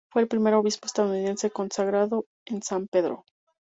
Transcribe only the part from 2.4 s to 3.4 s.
en San Pedro.